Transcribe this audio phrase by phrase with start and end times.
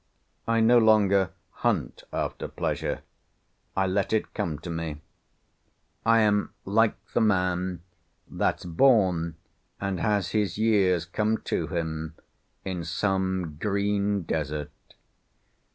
[0.47, 3.01] I no longer hunt after pleasure;
[3.77, 4.99] I let it come to me.
[6.03, 7.83] I am like the man
[8.27, 9.35] —That's born,
[9.79, 12.15] and has his years come to him,
[12.65, 14.71] In some green desart.